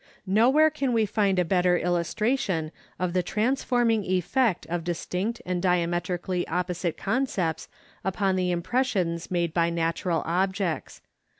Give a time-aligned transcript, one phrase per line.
[0.25, 6.47] Nowhere can we find a better illustration of the transforming effect of distinct and diametrically
[6.47, 7.69] opposite concepts
[8.03, 11.01] upon the impressions made by natural objects.